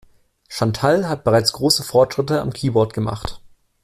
Chantal 0.49 1.07
hat 1.07 1.23
bereits 1.23 1.51
große 1.53 1.83
Fortschritte 1.83 2.41
am 2.41 2.51
Keyboard 2.53 2.95
gemacht. 2.95 3.39